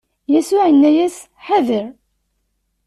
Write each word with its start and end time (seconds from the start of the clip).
Yasuɛ 0.31 0.65
inna-as: 0.71 1.17
Ḥader! 1.47 1.87